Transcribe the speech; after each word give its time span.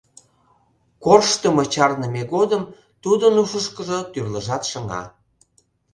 Корштымо 1.03 1.63
чарныме 1.73 2.23
годым 2.33 2.63
тудын 3.03 3.33
ушышкыжо 3.43 3.99
тӱрлыжат 4.11 4.63
шыҥа... 4.69 5.01